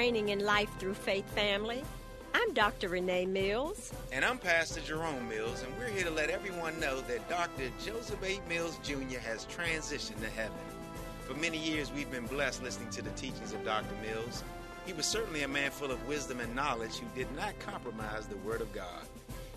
Reigning 0.00 0.30
in 0.30 0.46
Life 0.46 0.70
Through 0.78 0.94
Faith 0.94 1.28
family. 1.34 1.84
I'm 2.32 2.54
Dr. 2.54 2.88
Renee 2.88 3.26
Mills. 3.26 3.92
And 4.10 4.24
I'm 4.24 4.38
Pastor 4.38 4.80
Jerome 4.80 5.28
Mills, 5.28 5.62
and 5.62 5.76
we're 5.76 5.88
here 5.88 6.04
to 6.04 6.10
let 6.10 6.30
everyone 6.30 6.80
know 6.80 7.02
that 7.02 7.28
Dr. 7.28 7.70
Joseph 7.84 8.18
A. 8.24 8.40
Mills 8.48 8.78
Jr. 8.82 9.18
has 9.18 9.44
transitioned 9.44 10.18
to 10.22 10.30
heaven. 10.30 10.56
For 11.28 11.34
many 11.34 11.58
years, 11.58 11.92
we've 11.92 12.10
been 12.10 12.24
blessed 12.24 12.62
listening 12.62 12.88
to 12.92 13.02
the 13.02 13.10
teachings 13.10 13.52
of 13.52 13.62
Dr. 13.62 13.94
Mills. 14.00 14.42
He 14.86 14.94
was 14.94 15.04
certainly 15.04 15.42
a 15.42 15.48
man 15.48 15.70
full 15.70 15.90
of 15.90 16.08
wisdom 16.08 16.40
and 16.40 16.54
knowledge 16.54 16.96
who 16.96 17.06
did 17.14 17.28
not 17.36 17.58
compromise 17.58 18.26
the 18.26 18.38
Word 18.38 18.62
of 18.62 18.72
God. 18.72 19.04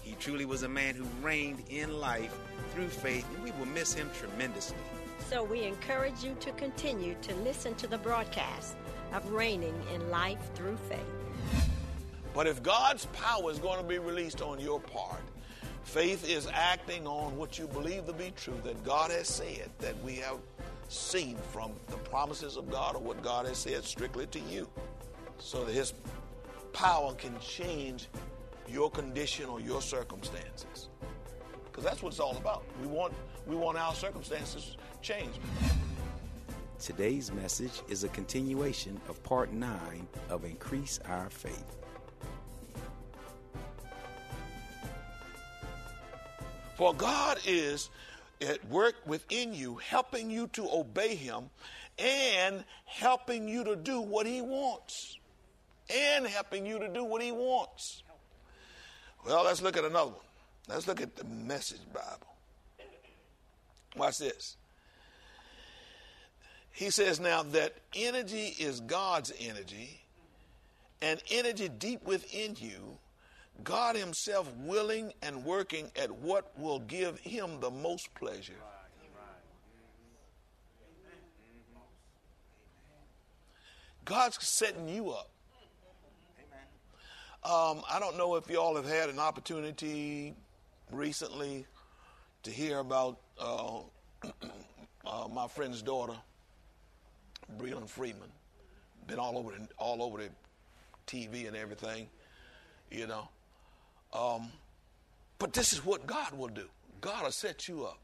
He 0.01 0.17
truly 0.19 0.43
was 0.43 0.63
a 0.63 0.67
man 0.67 0.93
who 0.95 1.05
reigned 1.25 1.63
in 1.69 2.01
life 2.01 2.35
through 2.73 2.89
faith, 2.89 3.25
and 3.33 3.45
we 3.45 3.51
will 3.51 3.67
miss 3.67 3.93
him 3.93 4.09
tremendously. 4.19 4.75
So 5.29 5.41
we 5.41 5.63
encourage 5.63 6.21
you 6.21 6.35
to 6.41 6.51
continue 6.51 7.15
to 7.21 7.33
listen 7.35 7.75
to 7.75 7.87
the 7.87 7.97
broadcast 7.97 8.75
of 9.13 9.31
Reigning 9.31 9.75
in 9.93 10.09
Life 10.09 10.39
Through 10.55 10.77
Faith. 10.89 10.99
But 12.33 12.47
if 12.47 12.63
God's 12.63 13.05
power 13.07 13.51
is 13.51 13.59
going 13.59 13.77
to 13.77 13.87
be 13.87 13.99
released 13.99 14.41
on 14.41 14.59
your 14.59 14.79
part, 14.79 15.21
faith 15.83 16.27
is 16.27 16.47
acting 16.51 17.05
on 17.05 17.37
what 17.37 17.59
you 17.59 17.67
believe 17.67 18.07
to 18.07 18.13
be 18.13 18.33
true, 18.35 18.59
that 18.63 18.83
God 18.83 19.11
has 19.11 19.27
said, 19.27 19.69
that 19.79 20.01
we 20.03 20.15
have 20.15 20.37
seen 20.87 21.37
from 21.51 21.73
the 21.87 21.97
promises 21.97 22.57
of 22.57 22.71
God 22.71 22.95
or 22.95 23.01
what 23.01 23.21
God 23.21 23.45
has 23.45 23.59
said 23.59 23.83
strictly 23.83 24.25
to 24.27 24.39
you, 24.39 24.67
so 25.37 25.63
that 25.63 25.73
His 25.73 25.93
power 26.73 27.13
can 27.13 27.39
change 27.39 28.07
your 28.67 28.89
condition 28.89 29.45
or 29.45 29.59
your 29.59 29.81
circumstances. 29.81 30.89
Because 31.65 31.83
that's 31.83 32.01
what 32.01 32.09
it's 32.09 32.19
all 32.19 32.37
about. 32.37 32.63
We 32.81 32.87
want, 32.87 33.13
we 33.45 33.55
want 33.55 33.77
our 33.77 33.93
circumstances 33.93 34.75
changed. 35.01 35.39
Today's 36.83 37.31
message 37.31 37.81
is 37.87 38.03
a 38.03 38.09
continuation 38.09 38.99
of 39.07 39.23
part 39.23 39.53
9 39.53 40.05
of 40.29 40.43
Increase 40.43 40.99
Our 41.07 41.29
Faith. 41.29 41.77
For 46.75 46.93
God 46.93 47.39
is 47.45 47.89
at 48.41 48.67
work 48.67 48.95
within 49.05 49.53
you, 49.53 49.77
helping 49.77 50.29
you 50.29 50.47
to 50.47 50.69
obey 50.69 51.15
Him 51.15 51.49
and 51.97 52.65
helping 52.83 53.47
you 53.47 53.63
to 53.63 53.77
do 53.77 54.01
what 54.01 54.25
He 54.25 54.41
wants. 54.41 55.17
And 55.89 56.27
helping 56.27 56.65
you 56.65 56.79
to 56.79 56.89
do 56.89 57.05
what 57.05 57.21
He 57.21 57.31
wants. 57.31 58.03
Well, 59.25 59.45
let's 59.45 59.61
look 59.61 59.77
at 59.77 59.85
another 59.85 60.11
one. 60.11 60.19
Let's 60.67 60.85
look 60.85 60.99
at 60.99 61.15
the 61.15 61.23
Message 61.23 61.79
Bible. 61.93 62.35
Watch 63.95 64.17
this. 64.17 64.57
He 66.73 66.89
says 66.89 67.19
now 67.19 67.43
that 67.43 67.75
energy 67.95 68.55
is 68.59 68.81
God's 68.81 69.31
energy, 69.39 70.01
and 71.01 71.21
energy 71.31 71.69
deep 71.69 72.03
within 72.03 72.55
you, 72.59 72.97
God 73.63 73.95
Himself 73.95 74.51
willing 74.57 75.13
and 75.21 75.45
working 75.45 75.91
at 75.95 76.11
what 76.11 76.51
will 76.57 76.79
give 76.79 77.19
Him 77.19 77.59
the 77.59 77.69
most 77.69 78.13
pleasure. 78.15 78.53
God's 84.05 84.37
setting 84.45 84.89
you 84.89 85.11
up. 85.11 85.29
Um, 87.45 87.83
I 87.91 87.99
don't 87.99 88.17
know 88.17 88.35
if 88.35 88.49
y'all 88.49 88.75
have 88.75 88.87
had 88.87 89.09
an 89.09 89.19
opportunity 89.19 90.33
recently 90.91 91.65
to 92.43 92.51
hear 92.51 92.79
about 92.79 93.19
uh, 93.39 93.79
uh, 95.05 95.27
my 95.31 95.47
friend's 95.47 95.81
daughter, 95.81 96.15
Brelyn 97.57 97.87
Freeman. 97.87 98.29
Been 99.07 99.19
all 99.19 99.37
over 99.37 99.51
the, 99.51 99.67
all 99.77 100.01
over 100.01 100.19
the 100.19 100.29
TV 101.07 101.47
and 101.47 101.55
everything, 101.55 102.07
you 102.89 103.07
know. 103.07 103.27
Um, 104.13 104.49
but 105.39 105.53
this 105.53 105.73
is 105.73 105.83
what 105.83 106.07
God 106.07 106.33
will 106.33 106.47
do. 106.47 106.67
God 107.01 107.23
will 107.23 107.31
set 107.31 107.67
you 107.67 107.85
up. 107.85 107.99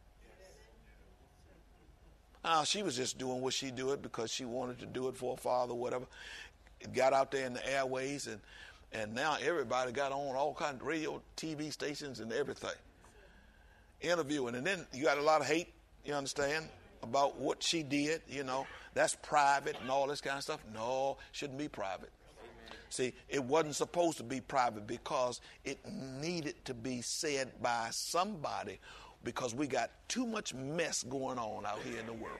Uh, 2.43 2.63
she 2.63 2.83
was 2.83 2.95
just 2.95 3.17
doing 3.17 3.41
what 3.41 3.53
she 3.53 3.69
do 3.69 3.91
it 3.91 4.01
because 4.01 4.31
she 4.31 4.45
wanted 4.45 4.79
to 4.79 4.85
do 4.85 5.07
it 5.07 5.15
for 5.15 5.35
her 5.35 5.41
father, 5.41 5.73
whatever. 5.73 6.05
It 6.79 6.93
got 6.93 7.13
out 7.13 7.31
there 7.31 7.45
in 7.45 7.53
the 7.53 7.73
airways, 7.73 8.27
and 8.27 8.39
and 8.91 9.13
now 9.13 9.37
everybody 9.41 9.91
got 9.91 10.11
on 10.11 10.35
all 10.35 10.53
kinds 10.53 10.81
of 10.81 10.87
radio, 10.87 11.21
TV 11.37 11.71
stations, 11.71 12.21
and 12.21 12.31
everything. 12.31 12.71
Interviewing, 14.01 14.55
and 14.55 14.65
then 14.65 14.85
you 14.93 15.03
got 15.03 15.17
a 15.17 15.21
lot 15.21 15.41
of 15.41 15.47
hate. 15.47 15.67
You 16.05 16.13
understand 16.13 16.65
about 17.03 17.39
what 17.39 17.63
she 17.63 17.83
did? 17.83 18.21
You 18.27 18.43
know, 18.43 18.67
that's 18.93 19.15
private 19.15 19.77
and 19.81 19.89
all 19.89 20.07
this 20.07 20.21
kind 20.21 20.37
of 20.37 20.43
stuff. 20.43 20.61
No, 20.73 21.17
shouldn't 21.31 21.57
be 21.59 21.67
private. 21.67 22.11
See, 22.89 23.13
it 23.27 23.43
wasn't 23.43 23.75
supposed 23.75 24.17
to 24.17 24.23
be 24.23 24.41
private 24.41 24.87
because 24.87 25.41
it 25.63 25.77
needed 25.87 26.55
to 26.65 26.73
be 26.73 27.01
said 27.01 27.51
by 27.61 27.89
somebody 27.91 28.79
because 29.23 29.53
we 29.53 29.67
got 29.67 29.91
too 30.07 30.25
much 30.25 30.53
mess 30.53 31.03
going 31.03 31.37
on 31.37 31.65
out 31.65 31.79
here 31.83 31.99
in 31.99 32.05
the 32.07 32.13
world. 32.13 32.39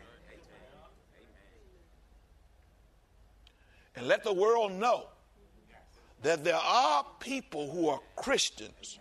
And 3.95 4.07
let 4.07 4.23
the 4.23 4.33
world 4.33 4.71
know 4.71 5.07
that 6.23 6.43
there 6.43 6.55
are 6.55 7.05
people 7.19 7.69
who 7.69 7.89
are 7.89 7.99
Christians 8.15 8.99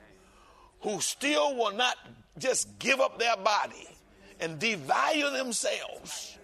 who 0.80 1.00
still 1.00 1.56
will 1.56 1.72
not 1.72 1.96
just 2.38 2.78
give 2.78 3.00
up 3.00 3.18
their 3.18 3.36
body 3.36 3.88
and 4.40 4.58
devalue 4.58 5.32
themselves, 5.32 6.38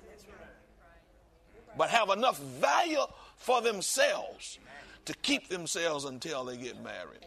but 1.76 1.90
have 1.90 2.10
enough 2.10 2.38
value 2.38 3.04
for 3.36 3.60
themselves 3.60 4.58
to 5.04 5.14
keep 5.14 5.48
themselves 5.48 6.04
until 6.04 6.44
they 6.44 6.56
get 6.56 6.82
married. 6.82 7.26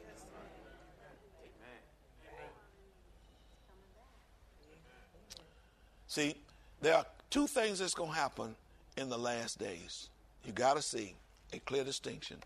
See, 6.07 6.35
there 6.81 6.95
are 6.95 7.05
two 7.29 7.45
things 7.47 7.79
that's 7.79 7.93
going 7.93 8.11
to 8.11 8.15
happen 8.15 8.55
in 8.97 9.09
the 9.09 9.17
last 9.17 9.59
days. 9.59 10.09
You 10.45 10.51
got 10.51 10.75
to 10.75 10.81
see 10.81 11.13
a 11.53 11.59
clear 11.59 11.83
distinction 11.83 12.37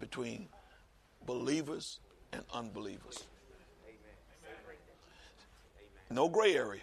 between 0.00 0.48
believers 1.26 2.00
and 2.32 2.42
unbelievers. 2.52 3.24
No 6.10 6.28
gray 6.28 6.56
area. 6.56 6.82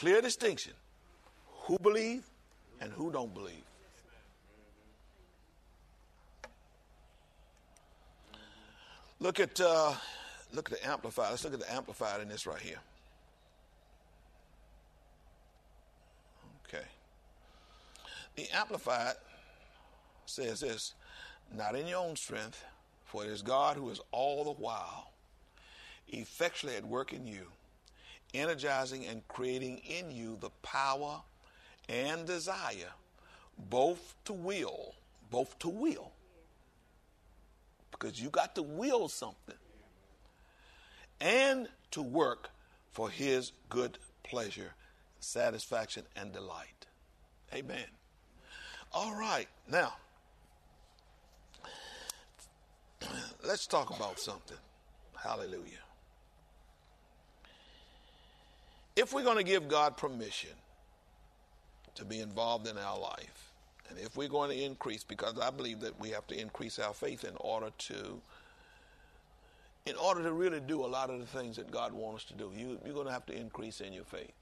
Clear 0.00 0.22
distinction. 0.22 0.72
Who 1.64 1.78
believe 1.78 2.24
and 2.80 2.90
who 2.90 3.12
don't 3.12 3.34
believe. 3.34 3.66
Look 9.18 9.40
at 9.40 9.60
uh, 9.60 9.92
look 10.54 10.72
at 10.72 10.80
the 10.80 10.88
amplified. 10.88 11.28
Let's 11.28 11.44
look 11.44 11.52
at 11.52 11.60
the 11.60 11.70
amplified 11.70 12.22
in 12.22 12.30
this 12.30 12.46
right 12.46 12.62
here. 12.62 12.78
Okay. 16.66 16.86
The 18.36 18.48
amplified 18.56 19.16
says 20.24 20.60
this 20.60 20.94
not 21.54 21.74
in 21.74 21.86
your 21.86 21.98
own 21.98 22.16
strength, 22.16 22.64
for 23.04 23.22
it 23.24 23.28
is 23.28 23.42
God 23.42 23.76
who 23.76 23.90
is 23.90 24.00
all 24.12 24.44
the 24.44 24.62
while 24.62 25.12
effectually 26.08 26.74
at 26.76 26.86
work 26.86 27.12
in 27.12 27.26
you, 27.26 27.48
energizing 28.34 29.06
and 29.06 29.26
creating 29.28 29.78
in 29.78 30.10
you 30.10 30.36
the 30.40 30.50
power 30.62 31.20
and 31.88 32.26
desire 32.26 32.92
both 33.68 34.14
to 34.24 34.32
will, 34.32 34.94
both 35.30 35.58
to 35.58 35.68
will. 35.68 36.12
Because 37.90 38.20
you 38.20 38.30
got 38.30 38.54
to 38.54 38.62
will 38.62 39.08
something. 39.08 39.56
And 41.20 41.68
to 41.90 42.00
work 42.00 42.50
for 42.92 43.10
his 43.10 43.52
good 43.68 43.98
pleasure, 44.22 44.72
satisfaction, 45.18 46.04
and 46.16 46.32
delight. 46.32 46.86
Amen. 47.52 47.84
All 48.92 49.14
right. 49.14 49.48
Now, 49.70 49.92
let's 53.46 53.66
talk 53.66 53.94
about 53.94 54.18
something. 54.18 54.56
Hallelujah. 55.14 55.89
If 59.00 59.14
we're 59.14 59.24
going 59.24 59.38
to 59.38 59.42
give 59.42 59.66
God 59.66 59.96
permission 59.96 60.50
to 61.94 62.04
be 62.04 62.20
involved 62.20 62.68
in 62.68 62.76
our 62.76 62.98
life, 62.98 63.54
and 63.88 63.98
if 63.98 64.14
we're 64.14 64.28
going 64.28 64.50
to 64.50 64.62
increase, 64.62 65.04
because 65.04 65.38
I 65.38 65.48
believe 65.48 65.80
that 65.80 65.98
we 65.98 66.10
have 66.10 66.26
to 66.26 66.38
increase 66.38 66.78
our 66.78 66.92
faith 66.92 67.24
in 67.24 67.34
order 67.40 67.70
to 67.78 68.20
in 69.86 69.96
order 69.96 70.22
to 70.22 70.32
really 70.32 70.60
do 70.60 70.84
a 70.84 70.86
lot 70.86 71.08
of 71.08 71.18
the 71.18 71.24
things 71.26 71.56
that 71.56 71.70
God 71.70 71.94
wants 71.94 72.24
us 72.24 72.28
to 72.28 72.34
do, 72.34 72.52
you, 72.54 72.78
you're 72.84 72.92
going 72.92 73.06
to 73.06 73.12
have 73.12 73.24
to 73.26 73.32
increase 73.34 73.80
in 73.80 73.94
your 73.94 74.04
faith. 74.04 74.34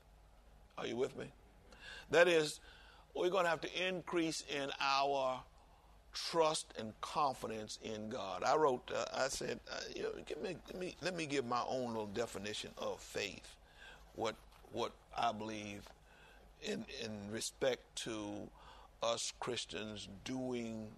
Are 0.76 0.88
you 0.88 0.96
with 0.96 1.16
me? 1.16 1.26
That 2.10 2.26
is, 2.26 2.58
we're 3.14 3.30
going 3.30 3.44
to 3.44 3.50
have 3.50 3.60
to 3.60 3.88
increase 3.88 4.42
in 4.52 4.70
our 4.80 5.40
trust 6.12 6.74
and 6.76 6.92
confidence 7.00 7.78
in 7.80 8.08
God. 8.08 8.42
I 8.42 8.56
wrote, 8.56 8.90
uh, 8.92 9.04
I 9.14 9.28
said, 9.28 9.60
uh, 9.70 9.76
you 9.94 10.02
know, 10.02 10.10
me, 10.42 10.56
give 10.66 10.80
me, 10.80 10.96
let 11.00 11.14
me 11.14 11.26
give 11.26 11.46
my 11.46 11.62
own 11.68 11.90
little 11.90 12.06
definition 12.06 12.70
of 12.76 12.98
faith. 12.98 13.54
What, 14.16 14.34
what 14.72 14.92
I 15.16 15.32
believe 15.32 15.82
in, 16.62 16.84
in 17.02 17.30
respect 17.30 17.82
to 18.04 18.48
us 19.02 19.32
Christians 19.40 20.08
doing 20.24 20.88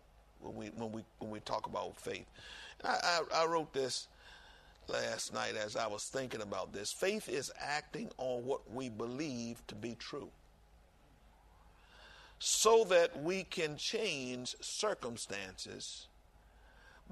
when 0.40 0.54
we, 0.54 0.66
when 0.76 0.92
we, 0.92 1.04
when 1.18 1.30
we 1.30 1.40
talk 1.40 1.66
about 1.66 1.96
faith. 2.00 2.26
I, 2.84 3.20
I, 3.34 3.42
I 3.42 3.46
wrote 3.46 3.72
this 3.72 4.08
last 4.88 5.34
night 5.34 5.54
as 5.56 5.76
I 5.76 5.86
was 5.86 6.04
thinking 6.04 6.40
about 6.40 6.72
this. 6.72 6.92
Faith 6.92 7.28
is 7.28 7.52
acting 7.60 8.10
on 8.18 8.44
what 8.44 8.72
we 8.72 8.88
believe 8.88 9.64
to 9.68 9.74
be 9.74 9.94
true 9.98 10.30
so 12.38 12.84
that 12.84 13.22
we 13.22 13.44
can 13.44 13.76
change 13.76 14.56
circumstances 14.60 16.06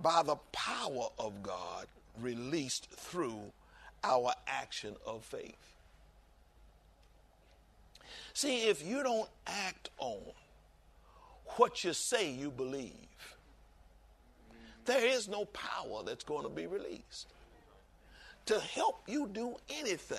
by 0.00 0.22
the 0.22 0.36
power 0.52 1.08
of 1.18 1.42
God 1.42 1.86
released 2.18 2.90
through 2.90 3.52
our 4.02 4.32
action 4.46 4.96
of 5.06 5.22
faith. 5.24 5.74
See, 8.34 8.68
if 8.68 8.84
you 8.84 9.02
don't 9.02 9.28
act 9.46 9.90
on 9.98 10.18
what 11.56 11.84
you 11.84 11.92
say 11.92 12.30
you 12.30 12.50
believe, 12.50 12.92
there 14.84 15.04
is 15.04 15.28
no 15.28 15.44
power 15.46 16.02
that's 16.04 16.24
going 16.24 16.44
to 16.44 16.48
be 16.48 16.66
released 16.66 17.26
to 18.46 18.58
help 18.60 19.02
you 19.06 19.28
do 19.28 19.56
anything. 19.68 20.18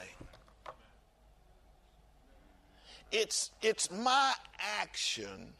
It's, 3.11 3.49
it's 3.61 3.89
my 3.89 4.33
action 4.79 5.53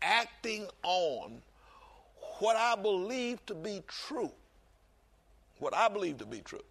acting 0.00 0.68
on 0.84 1.42
what 2.38 2.56
I 2.56 2.76
believe 2.76 3.44
to 3.46 3.54
be 3.54 3.82
true. 3.88 4.30
What 5.58 5.74
I 5.74 5.88
believe 5.88 6.18
to 6.18 6.26
be 6.26 6.40
true. 6.40 6.62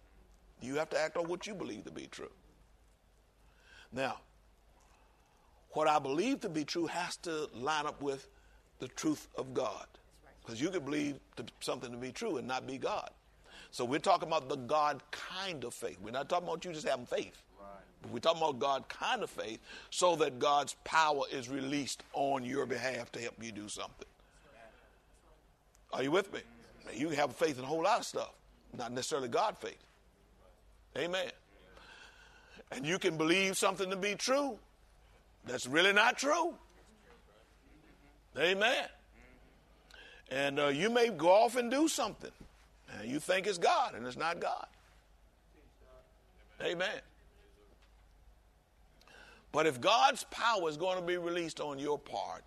You 0.62 0.76
have 0.76 0.88
to 0.90 0.98
act 0.98 1.18
on 1.18 1.28
what 1.28 1.46
you 1.46 1.54
believe 1.54 1.84
to 1.84 1.90
be 1.90 2.06
true. 2.06 2.30
Now, 3.92 4.16
what 5.72 5.88
I 5.88 5.98
believe 5.98 6.40
to 6.40 6.48
be 6.48 6.64
true 6.64 6.86
has 6.86 7.16
to 7.18 7.48
line 7.54 7.86
up 7.86 8.00
with 8.02 8.28
the 8.78 8.88
truth 8.88 9.28
of 9.36 9.54
God. 9.54 9.86
Because 10.42 10.60
you 10.60 10.70
can 10.70 10.84
believe 10.84 11.18
to, 11.36 11.44
something 11.60 11.90
to 11.90 11.96
be 11.96 12.10
true 12.10 12.38
and 12.38 12.48
not 12.48 12.66
be 12.66 12.78
God. 12.78 13.10
So 13.70 13.84
we're 13.84 13.98
talking 13.98 14.28
about 14.28 14.48
the 14.48 14.56
God 14.56 15.02
kind 15.10 15.62
of 15.64 15.74
faith. 15.74 15.98
We're 16.02 16.10
not 16.10 16.28
talking 16.28 16.48
about 16.48 16.64
you 16.64 16.72
just 16.72 16.88
having 16.88 17.06
faith. 17.06 17.42
We're 18.12 18.20
talking 18.20 18.40
about 18.40 18.58
God 18.58 18.88
kind 18.88 19.22
of 19.22 19.28
faith 19.28 19.58
so 19.90 20.16
that 20.16 20.38
God's 20.38 20.76
power 20.84 21.22
is 21.32 21.48
released 21.48 22.04
on 22.12 22.44
your 22.44 22.64
behalf 22.64 23.10
to 23.12 23.20
help 23.20 23.34
you 23.42 23.50
do 23.50 23.68
something. 23.68 24.06
Are 25.92 26.02
you 26.02 26.10
with 26.10 26.32
me? 26.32 26.40
You 26.94 27.08
can 27.08 27.16
have 27.16 27.34
faith 27.34 27.58
in 27.58 27.64
a 27.64 27.66
whole 27.66 27.82
lot 27.82 27.98
of 27.98 28.06
stuff, 28.06 28.32
not 28.76 28.92
necessarily 28.92 29.28
God 29.28 29.58
faith. 29.58 29.82
Amen. 30.96 31.28
And 32.70 32.86
you 32.86 32.98
can 32.98 33.16
believe 33.16 33.56
something 33.56 33.90
to 33.90 33.96
be 33.96 34.14
true 34.14 34.58
that's 35.48 35.66
really 35.66 35.92
not 35.92 36.18
true. 36.18 36.54
Amen. 38.36 38.86
And 40.30 40.60
uh, 40.60 40.68
you 40.68 40.90
may 40.90 41.08
go 41.08 41.30
off 41.30 41.56
and 41.56 41.70
do 41.70 41.88
something, 41.88 42.30
and 42.92 43.10
you 43.10 43.18
think 43.18 43.46
it's 43.46 43.58
God, 43.58 43.94
and 43.94 44.06
it's 44.06 44.16
not 44.16 44.40
God. 44.40 44.66
Amen. 46.62 47.00
But 49.52 49.66
if 49.66 49.80
God's 49.80 50.24
power 50.24 50.68
is 50.68 50.76
going 50.76 50.98
to 50.98 51.04
be 51.04 51.16
released 51.16 51.60
on 51.60 51.78
your 51.78 51.98
part, 51.98 52.44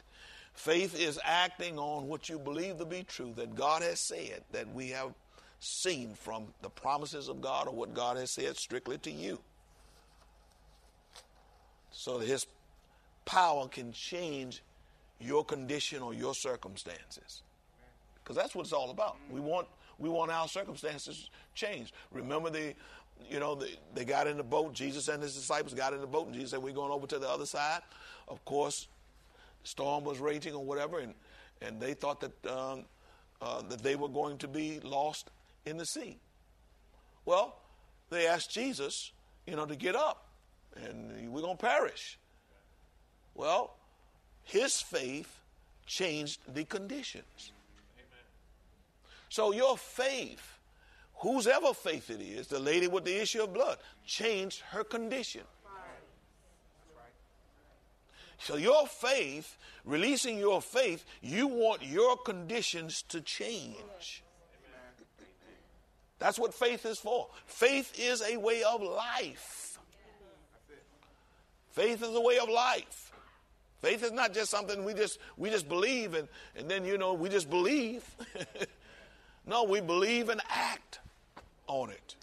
faith 0.54 1.00
is 1.00 1.20
acting 1.24 1.80
on 1.80 2.08
what 2.08 2.30
you 2.30 2.38
believe 2.38 2.78
to 2.78 2.86
be 2.86 3.04
true, 3.04 3.34
that 3.36 3.56
God 3.56 3.82
has 3.82 4.00
said, 4.00 4.44
that 4.52 4.72
we 4.74 4.90
have 4.90 5.14
seen 5.60 6.14
from 6.14 6.48
the 6.62 6.70
promises 6.70 7.28
of 7.28 7.42
God 7.42 7.68
or 7.68 7.74
what 7.74 7.94
God 7.94 8.18
has 8.18 8.32
said 8.32 8.58
strictly 8.58 8.98
to 9.00 9.12
you. 9.12 9.40
So 11.92 12.20
that 12.20 12.28
His 12.28 12.46
power 13.26 13.68
can 13.68 13.92
change 13.92 14.62
your 15.20 15.46
condition 15.46 16.02
or 16.02 16.14
your 16.14 16.34
circumstances. 16.34 17.44
Because 18.24 18.36
that's 18.36 18.56
what 18.56 18.64
it's 18.64 18.74
all 18.74 18.92
about. 18.92 19.18
We 19.30 19.40
want 19.40 19.68
we 19.98 20.10
want 20.10 20.32
our 20.32 20.48
circumstances 20.48 21.30
changed. 21.54 21.94
Remember 22.12 22.50
the 22.50 22.74
you 23.30 23.40
know, 23.40 23.56
they, 23.56 23.76
they 23.94 24.06
got 24.06 24.28
in 24.28 24.38
the 24.38 24.44
boat. 24.44 24.74
Jesus 24.74 25.08
and 25.08 25.22
his 25.22 25.36
disciples 25.36 25.74
got 25.74 25.94
in 25.94 26.02
the 26.02 26.08
boat, 26.08 26.28
and 26.28 26.36
Jesus 26.36 26.52
said, 26.52 26.62
We're 26.62 26.74
going 26.74 26.92
over 26.92 27.08
to 27.08 27.20
the 27.20 27.30
other 27.30 27.46
side. 27.46 27.82
Of 28.28 28.44
course, 28.46 28.88
storm 29.64 30.04
was 30.04 30.20
raging 30.20 30.54
or 30.54 30.64
whatever, 30.64 31.00
and, 31.00 31.14
and 31.62 31.80
they 31.80 31.94
thought 31.94 32.22
that, 32.22 32.52
um, 32.52 32.86
uh, 33.42 33.62
that 33.64 33.84
they 33.84 33.96
were 33.96 34.10
going 34.10 34.38
to 34.40 34.48
be 34.48 34.80
lost 34.80 35.30
in 35.66 35.78
the 35.78 35.86
sea. 35.86 36.18
Well, 37.26 37.58
they 38.10 38.28
asked 38.28 38.52
Jesus, 38.52 39.12
you 39.46 39.56
know, 39.56 39.66
to 39.66 39.76
get 39.76 39.96
up, 39.96 40.28
and 40.76 41.32
we're 41.32 41.42
going 41.42 41.58
to 41.58 41.64
perish. 41.64 42.18
Well, 43.36 43.76
his 44.44 44.82
faith 44.82 45.40
changed 45.86 46.40
the 46.54 46.64
conditions. 46.66 47.52
So 49.30 49.54
your 49.54 49.78
faith 49.78 50.60
whose 51.22 51.46
ever 51.46 51.74
faith 51.74 52.10
it 52.10 52.22
is, 52.22 52.48
the 52.48 52.60
lady 52.60 52.88
with 52.88 53.06
the 53.06 53.22
issue 53.22 53.44
of 53.44 53.54
blood, 53.54 53.78
changed 54.06 54.62
her 54.72 54.84
condition. 54.84 55.44
So, 58.40 58.56
your 58.56 58.88
faith, 58.88 59.56
releasing 59.86 60.40
your 60.40 60.64
faith, 60.64 61.06
you 61.22 61.46
want 61.46 61.84
your 61.84 62.18
conditions 62.18 63.04
to 63.10 63.22
change. 63.22 64.24
That's 66.18 66.40
what 66.40 66.52
faith 66.56 66.88
is 66.88 66.98
for. 66.98 67.28
Faith 67.46 67.94
is 68.00 68.24
a 68.24 68.38
way 68.38 68.64
of 68.64 68.82
life. 68.82 69.78
Faith 71.70 72.02
is 72.02 72.16
a 72.16 72.22
way 72.22 72.40
of 72.40 72.50
life. 72.50 73.11
Faith 73.82 74.04
is 74.04 74.12
not 74.12 74.34
just 74.34 74.52
something 74.52 74.86
we 74.86 74.94
just 74.94 75.18
we 75.38 75.50
just 75.50 75.68
believe 75.68 76.14
and, 76.14 76.28
and 76.56 76.70
then 76.70 76.86
you 76.86 76.98
know 76.98 77.14
we 77.14 77.30
just 77.30 77.50
believe. 77.50 78.04
no, 79.46 79.64
we 79.64 79.82
believe 79.82 80.30
and 80.30 80.42
act 80.50 81.00
on 81.68 81.90
it. 81.90 82.16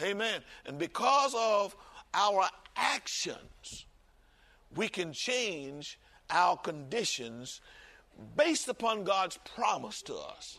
Amen. 0.00 0.10
Amen. 0.10 0.40
And 0.66 0.78
because 0.78 1.34
of 1.36 1.74
our 2.12 2.46
actions, 2.76 3.86
we 4.74 4.88
can 4.88 5.12
change 5.12 5.98
our 6.30 6.56
conditions 6.56 7.60
based 8.36 8.68
upon 8.68 9.04
God's 9.04 9.38
promise 9.54 10.02
to 10.02 10.14
us. 10.14 10.58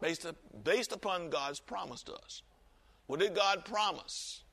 Based, 0.00 0.26
based 0.64 0.92
upon 0.92 1.30
God's 1.30 1.60
promise 1.60 2.02
to 2.04 2.14
us. 2.14 2.42
What 3.06 3.20
did 3.20 3.34
God 3.34 3.64
promise? 3.64 4.43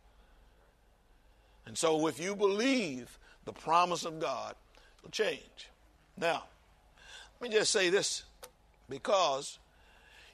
And 1.66 1.78
so, 1.78 2.08
if 2.08 2.20
you 2.20 2.36
believe 2.36 3.18
the 3.46 3.54
promise 3.54 4.06
of 4.06 4.20
God, 4.20 4.56
will 5.04 5.10
change. 5.12 5.70
Now, 6.18 6.44
let 7.40 7.50
me 7.50 7.56
just 7.58 7.72
say 7.72 7.90
this 7.90 8.24
because 8.90 9.58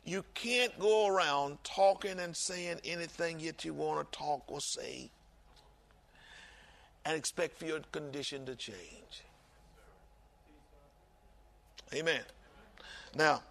You 0.08 0.24
can't 0.34 0.80
go 0.80 1.08
around 1.08 1.58
talking 1.66 2.18
and 2.18 2.34
saying 2.34 2.80
anything 2.86 3.42
yet 3.42 3.66
you 3.66 3.74
want 3.74 4.10
to 4.10 4.18
talk 4.18 4.44
or 4.48 4.62
say 4.62 5.12
and 7.04 7.18
expect 7.18 7.60
for 7.60 7.66
your 7.66 7.82
condition 7.92 8.46
to 8.46 8.56
change. 8.56 9.24
Amen. 11.94 12.22
Now, 13.16 13.44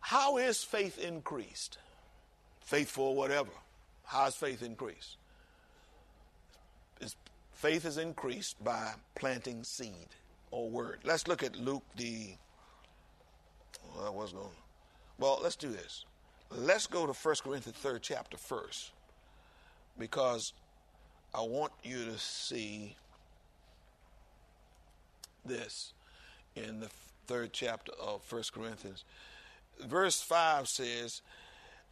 how 0.00 0.38
is 0.38 0.64
faith 0.64 0.98
increased? 0.98 1.78
Faith 2.62 2.90
for 2.90 3.14
whatever. 3.14 3.52
How 4.06 4.26
is 4.26 4.34
faith 4.34 4.60
increased? 4.60 5.18
It's, 7.00 7.16
faith 7.52 7.84
is 7.84 7.98
increased 7.98 8.62
by 8.62 8.92
planting 9.14 9.64
seed 9.64 10.08
or 10.50 10.68
word. 10.68 11.00
Let's 11.04 11.28
look 11.28 11.42
at 11.42 11.56
Luke 11.56 11.84
the. 11.96 12.34
Well, 13.94 14.06
I 14.06 14.10
was 14.10 14.32
going. 14.32 14.46
Well, 15.18 15.40
let's 15.42 15.56
do 15.56 15.68
this. 15.68 16.04
Let's 16.50 16.86
go 16.86 17.06
to 17.06 17.12
1 17.12 17.34
Corinthians 17.42 17.78
third 17.78 18.02
chapter 18.02 18.36
first, 18.36 18.92
because 19.98 20.52
I 21.34 21.40
want 21.40 21.72
you 21.82 22.04
to 22.04 22.18
see 22.18 22.94
this 25.44 25.92
in 26.54 26.80
the 26.80 26.88
third 27.26 27.52
chapter 27.52 27.92
of 28.00 28.20
1 28.30 28.42
Corinthians. 28.52 29.04
Verse 29.80 30.22
5 30.22 30.68
says, 30.68 31.22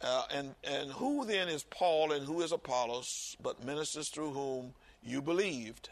uh, 0.01 0.23
and, 0.33 0.55
and 0.63 0.91
who 0.91 1.25
then 1.25 1.47
is 1.47 1.63
Paul 1.63 2.11
and 2.11 2.25
who 2.25 2.41
is 2.41 2.51
Apollos, 2.51 3.37
but 3.41 3.63
ministers 3.63 4.09
through 4.09 4.31
whom 4.31 4.73
you 5.05 5.21
believed, 5.21 5.89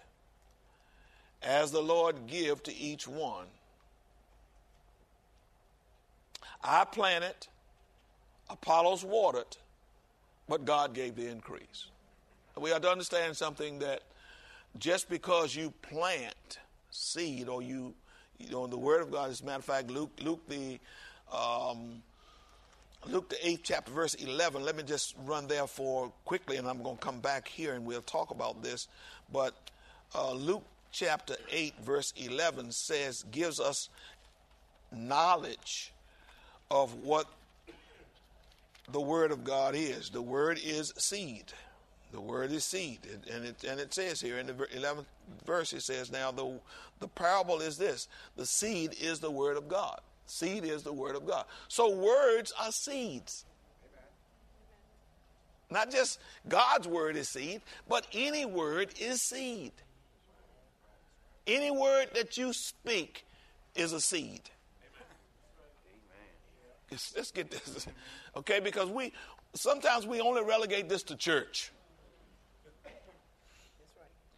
as 1.41 1.71
the 1.71 1.81
Lord 1.81 2.27
give 2.27 2.63
to 2.63 2.75
each 2.75 3.07
one? 3.07 3.45
I 6.63 6.85
planted, 6.85 7.47
Apollos 8.49 9.03
watered, 9.03 9.57
but 10.47 10.65
God 10.65 10.93
gave 10.93 11.15
the 11.15 11.27
increase. 11.27 11.87
We 12.57 12.69
have 12.69 12.81
to 12.83 12.89
understand 12.89 13.35
something 13.35 13.79
that 13.79 14.03
just 14.79 15.09
because 15.09 15.55
you 15.55 15.73
plant 15.81 16.59
seed 16.91 17.47
or 17.47 17.61
you, 17.61 17.93
you 18.37 18.49
know, 18.51 18.67
the 18.67 18.77
Word 18.77 19.01
of 19.01 19.11
God, 19.11 19.29
as 19.29 19.41
a 19.41 19.45
matter 19.45 19.59
of 19.59 19.65
fact, 19.65 19.91
Luke, 19.91 20.11
Luke 20.23 20.41
the 20.47 20.79
um, 21.31 22.01
Luke 23.05 23.29
the 23.29 23.47
eighth 23.47 23.61
chapter, 23.63 23.91
verse 23.91 24.13
eleven. 24.15 24.63
Let 24.63 24.75
me 24.75 24.83
just 24.83 25.15
run 25.25 25.47
there 25.47 25.67
for 25.67 26.11
quickly, 26.25 26.57
and 26.57 26.67
I'm 26.67 26.81
going 26.81 26.97
to 26.97 27.03
come 27.03 27.19
back 27.19 27.47
here 27.47 27.73
and 27.73 27.85
we'll 27.85 28.01
talk 28.01 28.31
about 28.31 28.63
this. 28.63 28.87
But 29.31 29.53
uh, 30.15 30.33
Luke 30.33 30.63
chapter 30.91 31.35
eight, 31.51 31.73
verse 31.83 32.13
eleven 32.15 32.71
says 32.71 33.25
gives 33.31 33.59
us 33.59 33.89
knowledge 34.91 35.91
of 36.71 36.93
what 37.03 37.27
the 38.91 39.01
Word 39.01 39.31
of 39.31 39.43
God 39.43 39.75
is. 39.75 40.09
The 40.09 40.21
Word 40.21 40.59
is 40.63 40.93
seed. 40.97 41.45
The 42.11 42.21
Word 42.21 42.51
is 42.51 42.63
seed, 42.63 42.99
and 43.33 43.43
it 43.43 43.63
and 43.63 43.79
it 43.79 43.93
says 43.93 44.21
here 44.21 44.37
in 44.37 44.47
the 44.47 44.67
eleventh 44.75 45.07
verse, 45.45 45.73
it 45.73 45.81
says, 45.81 46.11
"Now 46.11 46.31
the 46.31 46.59
the 46.99 47.07
parable 47.07 47.59
is 47.59 47.77
this: 47.77 48.07
the 48.37 48.45
seed 48.45 48.95
is 49.01 49.19
the 49.19 49.31
Word 49.31 49.57
of 49.57 49.67
God." 49.67 49.99
Seed 50.25 50.63
is 50.63 50.83
the 50.83 50.93
word 50.93 51.15
of 51.15 51.25
God. 51.27 51.45
So 51.67 51.95
words 51.95 52.53
are 52.59 52.71
seeds. 52.71 53.45
Not 55.69 55.91
just 55.91 56.19
God's 56.47 56.87
word 56.87 57.15
is 57.15 57.29
seed, 57.29 57.61
but 57.87 58.05
any 58.13 58.45
word 58.45 58.93
is 58.99 59.21
seed. 59.21 59.71
Any 61.47 61.71
word 61.71 62.09
that 62.13 62.37
you 62.37 62.53
speak 62.53 63.25
is 63.75 63.91
a 63.91 63.99
seed. 63.99 64.41
Let's, 66.91 67.13
let's 67.15 67.31
get 67.31 67.51
this. 67.51 67.87
Okay, 68.35 68.59
because 68.59 68.89
we 68.89 69.13
sometimes 69.53 70.07
we 70.07 70.19
only 70.19 70.43
relegate 70.43 70.89
this 70.89 71.03
to 71.03 71.15
church. 71.15 71.71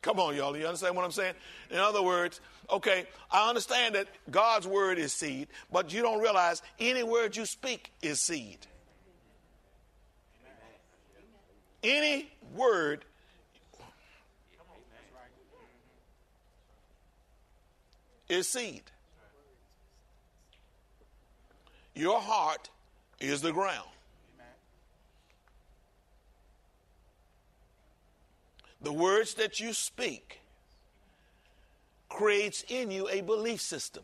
Come 0.05 0.19
on, 0.19 0.35
y'all. 0.35 0.55
You 0.55 0.67
understand 0.67 0.95
what 0.95 1.03
I'm 1.03 1.09
saying? 1.09 1.33
In 1.71 1.79
other 1.79 2.03
words, 2.03 2.39
okay, 2.69 3.07
I 3.31 3.49
understand 3.49 3.95
that 3.95 4.05
God's 4.29 4.67
word 4.67 4.99
is 4.99 5.11
seed, 5.11 5.47
but 5.71 5.91
you 5.91 6.03
don't 6.03 6.21
realize 6.21 6.61
any 6.79 7.01
word 7.01 7.35
you 7.35 7.47
speak 7.47 7.91
is 8.03 8.21
seed. 8.21 8.59
Any 11.83 12.29
word 12.55 13.03
is 18.29 18.47
seed. 18.47 18.83
Your 21.95 22.21
heart 22.21 22.69
is 23.19 23.41
the 23.41 23.51
ground. 23.51 23.89
The 28.85 28.93
words 28.93 29.33
that 29.33 29.59
you 29.59 29.73
speak 29.73 30.41
creates 32.07 32.63
in 32.69 32.91
you 32.91 33.09
a 33.09 33.21
belief 33.21 33.59
system. 33.59 34.03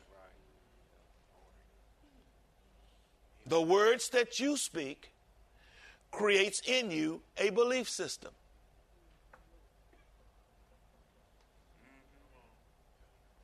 The 3.46 3.62
words 3.62 4.10
that 4.10 4.40
you 4.40 4.58
speak 4.58 5.12
creates 6.10 6.64
in 6.66 6.90
you 6.90 7.22
a 7.38 7.52
belief 7.52 7.88
system. 7.88 8.32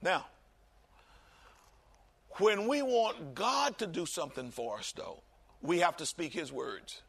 Now, 0.01 0.25
when 2.39 2.67
we 2.67 2.81
want 2.81 3.35
God 3.35 3.77
to 3.77 3.85
do 3.85 4.07
something 4.07 4.49
for 4.49 4.79
us, 4.79 4.91
though, 4.91 5.21
we 5.61 5.77
have 5.81 5.97
to 5.97 6.05
speak 6.07 6.33
His 6.33 6.51
words 6.51 7.03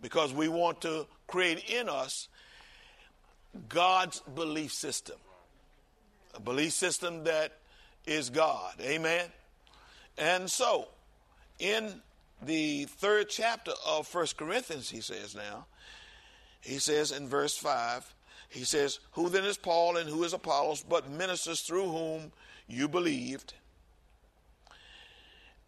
because 0.00 0.32
we 0.32 0.46
want 0.46 0.80
to 0.82 1.08
create 1.26 1.70
in 1.70 1.88
us 1.88 2.28
God's 3.68 4.20
belief 4.34 4.72
system. 4.72 5.16
A 6.34 6.40
belief 6.40 6.72
system 6.72 7.24
that 7.24 7.52
is 8.06 8.30
God. 8.30 8.74
Amen. 8.80 9.26
And 10.18 10.50
so, 10.50 10.88
in 11.58 12.02
the 12.42 12.84
third 12.84 13.28
chapter 13.28 13.72
of 13.86 14.06
First 14.06 14.36
Corinthians, 14.36 14.90
he 14.90 15.00
says 15.00 15.34
now, 15.34 15.66
he 16.60 16.78
says 16.78 17.12
in 17.12 17.28
verse 17.28 17.56
5, 17.56 18.14
he 18.48 18.64
says, 18.64 19.00
Who 19.12 19.28
then 19.28 19.44
is 19.44 19.56
Paul 19.56 19.96
and 19.96 20.08
who 20.08 20.24
is 20.24 20.32
Apollos, 20.32 20.84
but 20.88 21.10
ministers 21.10 21.60
through 21.60 21.90
whom 21.90 22.32
you 22.68 22.88
believed, 22.88 23.54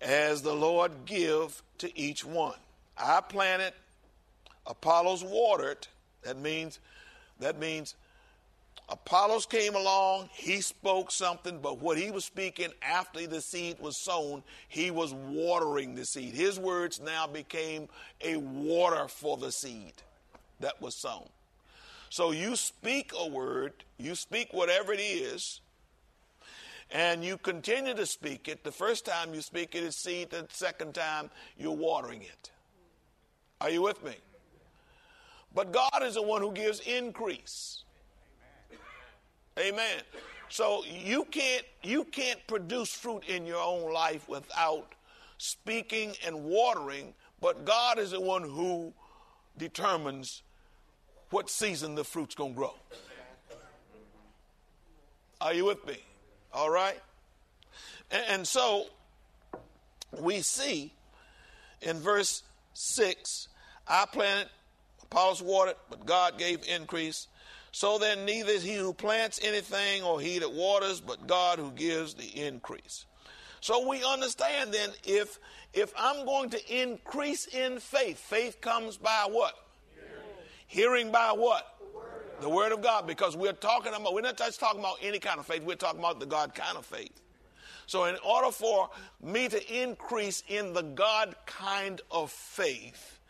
as 0.00 0.42
the 0.42 0.54
Lord 0.54 0.92
give 1.04 1.62
to 1.78 1.98
each 1.98 2.24
one. 2.24 2.54
I 2.96 3.20
planted, 3.20 3.72
Apollos 4.66 5.22
watered. 5.24 5.86
That 6.22 6.38
means 6.38 6.80
that 7.40 7.58
means 7.58 7.94
Apollos 8.88 9.46
came 9.46 9.74
along, 9.74 10.28
he 10.32 10.60
spoke 10.60 11.10
something, 11.10 11.58
but 11.60 11.80
what 11.80 11.98
he 11.98 12.12
was 12.12 12.24
speaking 12.24 12.70
after 12.82 13.26
the 13.26 13.40
seed 13.40 13.78
was 13.80 13.96
sown, 13.96 14.44
he 14.68 14.92
was 14.92 15.12
watering 15.12 15.96
the 15.96 16.04
seed. 16.04 16.34
His 16.34 16.58
words 16.58 17.00
now 17.00 17.26
became 17.26 17.88
a 18.20 18.36
water 18.36 19.08
for 19.08 19.36
the 19.36 19.50
seed 19.50 19.92
that 20.60 20.80
was 20.80 20.94
sown. 20.94 21.28
So 22.10 22.30
you 22.30 22.54
speak 22.54 23.10
a 23.18 23.26
word, 23.26 23.72
you 23.98 24.14
speak 24.14 24.52
whatever 24.52 24.92
it 24.92 25.00
is, 25.00 25.60
and 26.92 27.24
you 27.24 27.38
continue 27.38 27.94
to 27.94 28.06
speak 28.06 28.46
it. 28.46 28.62
The 28.62 28.70
first 28.70 29.04
time 29.04 29.34
you 29.34 29.40
speak 29.40 29.74
it 29.74 29.82
is 29.82 29.96
seed, 29.96 30.30
the 30.30 30.46
second 30.50 30.94
time 30.94 31.30
you're 31.58 31.72
watering 31.72 32.22
it. 32.22 32.50
Are 33.60 33.70
you 33.70 33.82
with 33.82 34.04
me? 34.04 34.14
But 35.56 35.72
God 35.72 36.02
is 36.02 36.14
the 36.14 36.22
one 36.22 36.42
who 36.42 36.52
gives 36.52 36.80
increase. 36.80 37.82
Amen. 39.58 40.02
So 40.50 40.84
you 40.84 41.24
can't 41.24 41.64
you 41.82 42.04
can't 42.04 42.38
produce 42.46 42.92
fruit 42.92 43.24
in 43.26 43.46
your 43.46 43.62
own 43.62 43.90
life 43.90 44.28
without 44.28 44.92
speaking 45.38 46.12
and 46.26 46.44
watering, 46.44 47.14
but 47.40 47.64
God 47.64 47.98
is 47.98 48.10
the 48.10 48.20
one 48.20 48.42
who 48.42 48.92
determines 49.56 50.42
what 51.30 51.48
season 51.48 51.94
the 51.94 52.04
fruit's 52.04 52.34
going 52.34 52.52
to 52.52 52.56
grow. 52.56 52.74
Are 55.40 55.54
you 55.54 55.64
with 55.64 55.86
me? 55.86 55.96
All 56.52 56.68
right? 56.68 57.00
And, 58.10 58.24
and 58.28 58.46
so 58.46 58.88
we 60.20 60.42
see 60.42 60.92
in 61.80 61.98
verse 61.98 62.42
6 62.74 63.48
I 63.88 64.04
planted, 64.06 64.50
Apollos 65.10 65.42
watered, 65.42 65.76
but 65.88 66.04
God 66.04 66.38
gave 66.38 66.66
increase. 66.68 67.28
So 67.72 67.98
then, 67.98 68.24
neither 68.24 68.58
he 68.58 68.74
who 68.74 68.92
plants 68.92 69.38
anything 69.42 70.02
or 70.02 70.20
he 70.20 70.38
that 70.38 70.52
waters, 70.52 71.00
but 71.00 71.26
God 71.26 71.58
who 71.58 71.70
gives 71.72 72.14
the 72.14 72.46
increase. 72.46 73.06
So 73.60 73.86
we 73.88 74.02
understand 74.04 74.72
then 74.72 74.90
if 75.04 75.38
if 75.72 75.92
I'm 75.96 76.24
going 76.24 76.50
to 76.50 76.82
increase 76.82 77.46
in 77.46 77.78
faith, 77.80 78.18
faith 78.18 78.60
comes 78.60 78.96
by 78.96 79.26
what? 79.28 79.54
Hearing, 79.94 80.12
Hearing 80.66 81.12
by 81.12 81.32
what? 81.32 81.76
The 81.78 81.98
word, 81.98 82.40
the 82.40 82.48
word 82.48 82.72
of 82.72 82.82
God. 82.82 83.06
Because 83.06 83.36
we're 83.36 83.52
talking 83.52 83.92
about 83.94 84.14
we're 84.14 84.22
not 84.22 84.38
just 84.38 84.58
talking 84.58 84.80
about 84.80 84.98
any 85.02 85.18
kind 85.18 85.38
of 85.38 85.46
faith, 85.46 85.62
we're 85.62 85.76
talking 85.76 86.00
about 86.00 86.18
the 86.18 86.26
God 86.26 86.54
kind 86.54 86.76
of 86.76 86.86
faith. 86.86 87.20
So, 87.86 88.04
in 88.04 88.16
order 88.24 88.50
for 88.50 88.90
me 89.22 89.48
to 89.48 89.82
increase 89.82 90.42
in 90.48 90.72
the 90.72 90.82
God 90.82 91.36
kind 91.46 92.00
of 92.10 92.30
faith, 92.30 93.20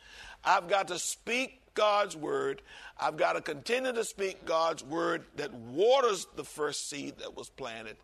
I've 0.44 0.68
got 0.68 0.88
to 0.88 0.98
speak 0.98 1.60
God's 1.76 2.16
word. 2.16 2.62
I've 2.98 3.16
got 3.16 3.34
to 3.34 3.40
continue 3.40 3.92
to 3.92 4.04
speak 4.04 4.44
God's 4.44 4.82
word 4.82 5.24
that 5.36 5.54
waters 5.54 6.26
the 6.34 6.42
first 6.42 6.90
seed 6.90 7.18
that 7.18 7.36
was 7.36 7.48
planted. 7.48 7.96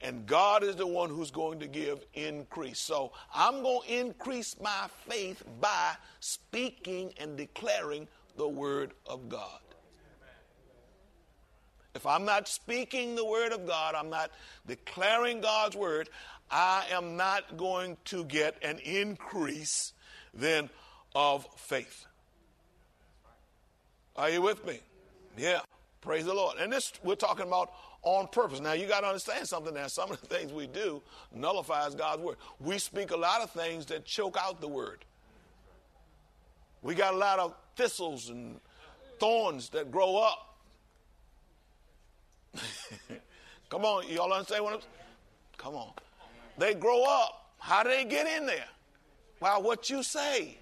And 0.00 0.26
God 0.26 0.62
is 0.62 0.76
the 0.76 0.86
one 0.86 1.10
who's 1.10 1.30
going 1.30 1.60
to 1.60 1.66
give 1.66 2.04
increase. 2.14 2.78
So 2.78 3.12
I'm 3.34 3.62
going 3.62 3.88
to 3.88 4.00
increase 4.00 4.54
my 4.60 4.86
faith 5.08 5.42
by 5.60 5.94
speaking 6.20 7.12
and 7.18 7.36
declaring 7.36 8.06
the 8.36 8.48
word 8.48 8.92
of 9.06 9.28
God. 9.28 9.60
If 11.94 12.06
I'm 12.06 12.24
not 12.24 12.48
speaking 12.48 13.14
the 13.14 13.24
word 13.24 13.52
of 13.52 13.66
God, 13.66 13.94
I'm 13.94 14.10
not 14.10 14.30
declaring 14.66 15.40
God's 15.40 15.76
word, 15.76 16.08
I 16.50 16.84
am 16.90 17.16
not 17.16 17.56
going 17.56 17.96
to 18.06 18.24
get 18.24 18.62
an 18.62 18.78
increase 18.80 19.92
then 20.34 20.70
of 21.14 21.46
faith. 21.56 22.06
Are 24.16 24.30
you 24.30 24.42
with 24.42 24.64
me? 24.66 24.80
Yeah. 25.36 25.60
Praise 26.00 26.24
the 26.24 26.34
Lord. 26.34 26.58
And 26.58 26.72
this 26.72 26.92
we're 27.02 27.14
talking 27.14 27.46
about 27.46 27.72
on 28.02 28.28
purpose. 28.28 28.60
Now 28.60 28.72
you 28.72 28.86
got 28.86 29.00
to 29.00 29.06
understand 29.06 29.48
something 29.48 29.74
now. 29.74 29.86
Some 29.86 30.10
of 30.10 30.20
the 30.20 30.26
things 30.26 30.52
we 30.52 30.66
do 30.66 31.02
nullifies 31.34 31.94
God's 31.94 32.22
word. 32.22 32.36
We 32.60 32.78
speak 32.78 33.10
a 33.10 33.16
lot 33.16 33.40
of 33.40 33.50
things 33.50 33.86
that 33.86 34.04
choke 34.04 34.36
out 34.38 34.60
the 34.60 34.68
word. 34.68 35.04
We 36.82 36.94
got 36.94 37.14
a 37.14 37.16
lot 37.16 37.38
of 37.38 37.54
thistles 37.76 38.28
and 38.28 38.60
thorns 39.18 39.70
that 39.70 39.90
grow 39.90 40.16
up 40.16 40.54
Come 43.70 43.84
on, 43.84 44.08
y'all 44.08 44.32
understand 44.32 44.64
what 44.64 44.74
I'm 44.74 44.80
saying? 44.80 44.92
Come 45.56 45.74
on. 45.74 45.92
They 46.58 46.74
grow 46.74 47.04
up. 47.04 47.52
How 47.58 47.82
do 47.82 47.88
they 47.88 48.04
get 48.04 48.26
in 48.26 48.46
there? 48.46 48.66
Well, 49.40 49.62
what 49.62 49.90
you 49.90 50.02
say. 50.02 50.58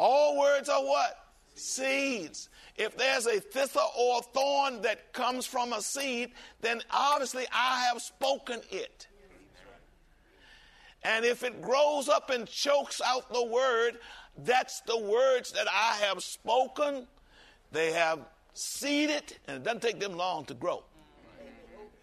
All 0.00 0.38
words 0.38 0.70
are 0.70 0.82
what? 0.82 1.26
Seeds. 1.54 2.48
If 2.78 2.96
there's 2.96 3.26
a 3.26 3.38
thistle 3.38 3.82
or 3.98 4.20
a 4.20 4.22
thorn 4.22 4.80
that 4.80 5.12
comes 5.12 5.44
from 5.44 5.74
a 5.74 5.82
seed, 5.82 6.30
then 6.62 6.80
obviously 6.90 7.44
I 7.52 7.84
have 7.90 8.00
spoken 8.00 8.62
it. 8.70 9.08
And 11.02 11.26
if 11.26 11.42
it 11.42 11.60
grows 11.60 12.08
up 12.08 12.30
and 12.30 12.46
chokes 12.46 13.02
out 13.06 13.30
the 13.30 13.44
word, 13.44 13.98
that's 14.38 14.80
the 14.86 14.98
words 14.98 15.52
that 15.52 15.66
I 15.70 15.98
have 16.06 16.22
spoken. 16.22 17.06
They 17.70 17.92
have 17.92 18.20
seed 18.54 19.10
it, 19.10 19.38
and 19.48 19.58
it 19.58 19.64
doesn't 19.64 19.82
take 19.82 20.00
them 20.00 20.14
long 20.14 20.46
to 20.46 20.54
grow. 20.54 20.82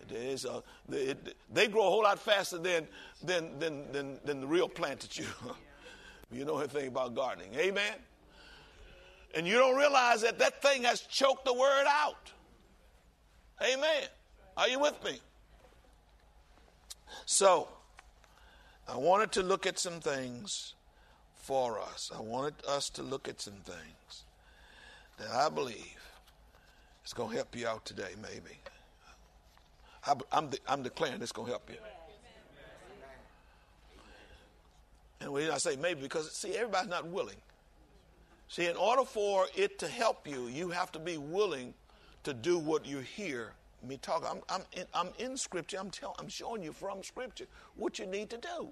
It 0.01 0.11
is, 0.15 0.45
uh, 0.45 0.61
it, 0.91 1.35
they 1.51 1.67
grow 1.67 1.87
a 1.87 1.89
whole 1.89 2.03
lot 2.03 2.19
faster 2.19 2.59
than, 2.59 2.87
than, 3.23 3.57
than, 3.57 3.91
than, 3.91 4.19
than 4.23 4.41
the 4.41 4.47
real 4.47 4.69
plant 4.69 4.99
that 4.99 5.17
you, 5.17 5.25
you 6.31 6.45
know 6.45 6.57
anything 6.59 6.87
about 6.87 7.15
gardening. 7.15 7.53
Amen? 7.55 7.93
And 9.35 9.47
you 9.47 9.53
don't 9.53 9.77
realize 9.77 10.21
that 10.21 10.39
that 10.39 10.61
thing 10.61 10.83
has 10.83 11.01
choked 11.01 11.45
the 11.45 11.53
word 11.53 11.85
out. 11.87 12.31
Amen. 13.61 14.03
Are 14.55 14.67
you 14.67 14.79
with 14.79 15.03
me? 15.03 15.19
So, 17.25 17.67
I 18.87 18.97
wanted 18.97 19.31
to 19.33 19.43
look 19.43 19.65
at 19.65 19.79
some 19.79 19.99
things 19.99 20.73
for 21.35 21.79
us. 21.79 22.11
I 22.15 22.21
wanted 22.21 22.55
us 22.67 22.89
to 22.91 23.03
look 23.03 23.27
at 23.27 23.41
some 23.41 23.61
things 23.63 24.25
that 25.17 25.29
I 25.29 25.49
believe 25.49 25.97
is 27.05 27.13
going 27.13 27.31
to 27.31 27.35
help 27.35 27.55
you 27.55 27.67
out 27.67 27.85
today, 27.85 28.11
maybe. 28.21 28.57
I'm, 30.31 30.51
I'm 30.67 30.83
declaring 30.83 31.21
it's 31.21 31.31
going 31.31 31.47
to 31.47 31.51
help 31.51 31.69
you. 31.69 31.77
And 35.19 35.35
I 35.51 35.57
say 35.57 35.75
maybe, 35.75 36.01
because 36.01 36.31
see, 36.31 36.55
everybody's 36.55 36.89
not 36.89 37.07
willing. 37.07 37.37
See, 38.49 38.65
in 38.65 38.75
order 38.75 39.03
for 39.03 39.47
it 39.55 39.77
to 39.79 39.87
help 39.87 40.27
you, 40.27 40.47
you 40.47 40.69
have 40.69 40.91
to 40.93 40.99
be 40.99 41.17
willing 41.17 41.73
to 42.23 42.33
do 42.33 42.57
what 42.57 42.85
you 42.85 42.99
hear 42.99 43.53
me 43.87 43.97
talk. 43.97 44.25
I'm, 44.29 44.41
I'm, 44.49 44.61
in, 44.73 44.85
I'm 44.93 45.09
in 45.19 45.37
Scripture. 45.37 45.77
I'm, 45.79 45.89
tell, 45.89 46.15
I'm 46.19 46.29
showing 46.29 46.63
you 46.63 46.71
from 46.71 47.03
Scripture 47.03 47.45
what 47.75 47.99
you 47.99 48.05
need 48.05 48.29
to 48.29 48.37
do. 48.37 48.69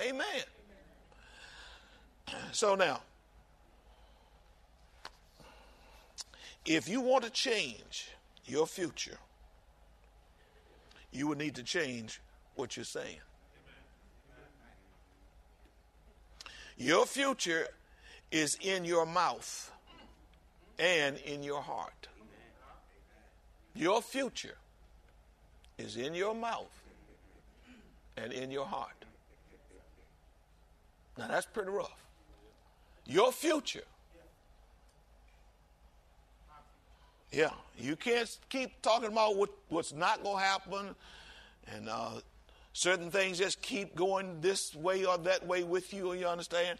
Amen. 0.00 0.42
So 2.52 2.74
now, 2.74 3.00
If 6.68 6.86
you 6.86 7.00
want 7.00 7.24
to 7.24 7.30
change 7.30 8.10
your 8.44 8.66
future, 8.66 9.16
you 11.10 11.26
would 11.26 11.38
need 11.38 11.54
to 11.54 11.62
change 11.62 12.20
what 12.56 12.76
you're 12.76 12.84
saying. 12.84 13.20
Your 16.78 17.04
future 17.06 17.68
is 18.30 18.56
in 18.60 18.84
your 18.84 19.04
mouth 19.04 19.70
and 20.78 21.18
in 21.18 21.42
your 21.42 21.60
heart. 21.60 22.08
Your 23.74 24.00
future 24.00 24.56
is 25.76 25.96
in 25.96 26.14
your 26.14 26.34
mouth 26.34 26.82
and 28.16 28.32
in 28.32 28.50
your 28.50 28.66
heart. 28.66 29.04
Now 31.18 31.28
that's 31.28 31.46
pretty 31.46 31.70
rough. 31.70 32.04
Your 33.06 33.32
future 33.32 33.84
Yeah, 37.30 37.50
you 37.78 37.94
can't 37.96 38.38
keep 38.48 38.80
talking 38.80 39.12
about 39.12 39.36
what, 39.36 39.50
what's 39.68 39.92
not 39.92 40.22
going 40.22 40.38
to 40.38 40.42
happen, 40.42 40.94
and 41.74 41.88
uh, 41.88 42.20
certain 42.78 43.10
things 43.10 43.38
just 43.38 43.60
keep 43.60 43.94
going 43.96 44.40
this 44.40 44.74
way 44.74 45.04
or 45.04 45.18
that 45.18 45.46
way 45.46 45.64
with 45.64 45.92
you. 45.92 46.12
You 46.12 46.26
understand? 46.26 46.78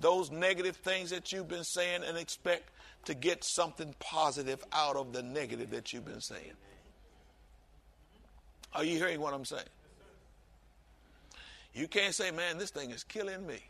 Those 0.00 0.30
negative 0.30 0.76
things 0.76 1.10
that 1.10 1.32
you've 1.32 1.48
been 1.48 1.64
saying, 1.64 2.02
and 2.06 2.16
expect 2.16 2.70
to 3.04 3.14
get 3.14 3.44
something 3.44 3.94
positive 3.98 4.64
out 4.72 4.96
of 4.96 5.12
the 5.12 5.22
negative 5.22 5.70
that 5.70 5.92
you've 5.92 6.04
been 6.04 6.20
saying. 6.20 6.52
Are 8.74 8.84
you 8.84 8.96
hearing 8.96 9.20
what 9.20 9.34
I'm 9.34 9.44
saying? 9.44 9.64
You 11.74 11.88
can't 11.88 12.14
say, 12.14 12.30
"Man, 12.30 12.58
this 12.58 12.70
thing 12.70 12.90
is 12.90 13.02
killing 13.04 13.46
me." 13.46 13.60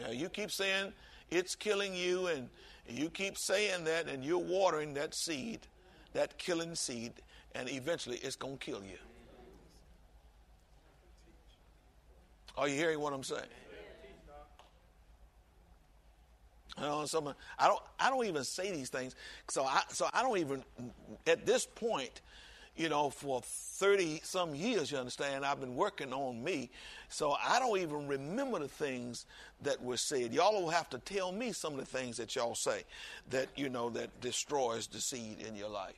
Now, 0.00 0.10
you 0.10 0.28
keep 0.28 0.50
saying 0.50 0.92
it's 1.30 1.54
killing 1.56 1.94
you, 1.94 2.28
and 2.28 2.48
you 2.88 3.10
keep 3.10 3.36
saying 3.36 3.84
that, 3.84 4.08
and 4.08 4.24
you're 4.24 4.38
watering 4.38 4.94
that 4.94 5.14
seed, 5.14 5.66
that 6.12 6.38
killing 6.38 6.74
seed, 6.74 7.12
and 7.54 7.68
eventually 7.68 8.18
it's 8.18 8.36
going 8.36 8.58
to 8.58 8.64
kill 8.64 8.82
you. 8.82 8.98
Are 12.56 12.68
you 12.68 12.74
hearing 12.74 13.00
what 13.00 13.12
I'm 13.12 13.22
saying? 13.22 13.42
You 16.76 16.84
know, 16.84 17.34
I 17.58 17.66
don't. 17.66 17.80
I 17.98 18.10
don't 18.10 18.26
even 18.26 18.44
say 18.44 18.70
these 18.70 18.88
things. 18.88 19.16
So 19.48 19.64
I. 19.64 19.82
So 19.88 20.08
I 20.12 20.22
don't 20.22 20.38
even. 20.38 20.62
At 21.26 21.44
this 21.44 21.66
point, 21.66 22.20
you 22.78 22.88
know, 22.88 23.10
for 23.10 23.42
30 23.42 24.20
some 24.22 24.54
years, 24.54 24.90
you 24.92 24.98
understand, 24.98 25.44
I've 25.44 25.60
been 25.60 25.74
working 25.74 26.12
on 26.12 26.42
me. 26.42 26.70
So 27.08 27.32
I 27.32 27.58
don't 27.58 27.78
even 27.78 28.06
remember 28.06 28.60
the 28.60 28.68
things 28.68 29.26
that 29.62 29.82
were 29.82 29.96
said. 29.96 30.32
Y'all 30.32 30.62
will 30.62 30.70
have 30.70 30.88
to 30.90 30.98
tell 30.98 31.32
me 31.32 31.52
some 31.52 31.74
of 31.74 31.80
the 31.80 31.86
things 31.86 32.16
that 32.18 32.36
y'all 32.36 32.54
say 32.54 32.84
that, 33.30 33.48
you 33.56 33.68
know, 33.68 33.90
that 33.90 34.20
destroys 34.20 34.86
the 34.86 35.00
seed 35.00 35.44
in 35.46 35.56
your 35.56 35.68
life. 35.68 35.94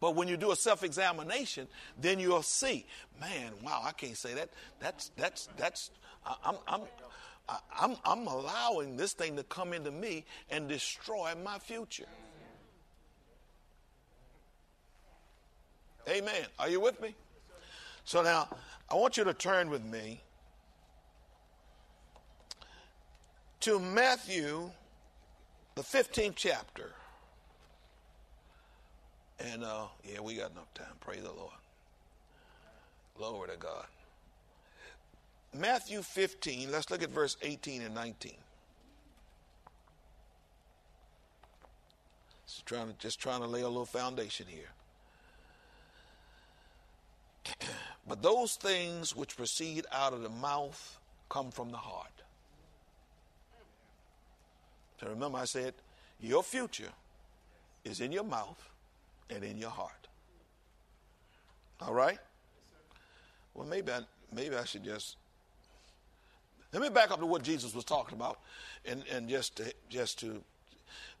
But 0.00 0.14
when 0.14 0.28
you 0.28 0.36
do 0.36 0.50
a 0.52 0.56
self-examination, 0.56 1.66
then 2.00 2.18
you'll 2.20 2.42
see, 2.42 2.86
man, 3.20 3.52
wow, 3.62 3.82
I 3.84 3.92
can't 3.92 4.16
say 4.16 4.34
that. 4.34 4.50
That's 4.80 5.10
that's 5.16 5.48
that's 5.56 5.90
I'm 6.44 6.54
I'm 6.68 6.82
I'm 7.80 7.96
I'm 8.04 8.26
allowing 8.26 8.96
this 8.96 9.12
thing 9.12 9.34
to 9.36 9.42
come 9.42 9.72
into 9.72 9.90
me 9.90 10.24
and 10.50 10.68
destroy 10.68 11.32
my 11.44 11.58
future. 11.58 12.06
Amen. 16.08 16.46
Are 16.58 16.68
you 16.68 16.80
with 16.80 17.00
me? 17.02 17.14
So 18.04 18.22
now, 18.22 18.48
I 18.90 18.94
want 18.94 19.16
you 19.18 19.24
to 19.24 19.34
turn 19.34 19.68
with 19.68 19.84
me 19.84 20.22
to 23.60 23.78
Matthew, 23.78 24.70
the 25.74 25.82
15th 25.82 26.34
chapter. 26.36 26.92
And 29.40 29.62
uh, 29.62 29.86
yeah, 30.02 30.20
we 30.20 30.36
got 30.36 30.52
enough 30.52 30.72
time. 30.72 30.86
Praise 31.00 31.22
the 31.22 31.32
Lord. 31.32 31.52
Glory 33.16 33.50
to 33.50 33.56
God. 33.56 33.84
Matthew 35.54 36.02
15, 36.02 36.70
let's 36.72 36.90
look 36.90 37.02
at 37.02 37.10
verse 37.10 37.36
18 37.42 37.82
and 37.82 37.94
19. 37.94 38.32
Just 42.46 42.64
trying 42.64 42.88
to, 42.88 42.94
just 42.98 43.20
trying 43.20 43.40
to 43.40 43.46
lay 43.46 43.60
a 43.60 43.68
little 43.68 43.84
foundation 43.84 44.46
here. 44.48 44.70
But 48.06 48.22
those 48.22 48.54
things 48.54 49.14
which 49.14 49.36
proceed 49.36 49.86
out 49.92 50.12
of 50.12 50.22
the 50.22 50.28
mouth 50.28 50.98
come 51.28 51.50
from 51.50 51.70
the 51.70 51.76
heart. 51.76 52.06
So 55.00 55.08
remember, 55.08 55.38
I 55.38 55.44
said, 55.44 55.74
your 56.20 56.42
future 56.42 56.92
is 57.84 58.00
in 58.00 58.10
your 58.10 58.24
mouth 58.24 58.68
and 59.30 59.44
in 59.44 59.58
your 59.58 59.70
heart. 59.70 60.08
All 61.80 61.94
right? 61.94 62.18
Well, 63.54 63.66
maybe 63.66 63.92
I, 63.92 64.00
maybe 64.32 64.56
I 64.56 64.64
should 64.64 64.84
just 64.84 65.16
let 66.72 66.82
me 66.82 66.90
back 66.90 67.10
up 67.10 67.20
to 67.20 67.26
what 67.26 67.42
Jesus 67.42 67.74
was 67.74 67.84
talking 67.84 68.18
about, 68.18 68.40
and, 68.84 69.02
and 69.10 69.28
just 69.28 69.56
to, 69.56 69.72
just 69.88 70.20
to 70.20 70.42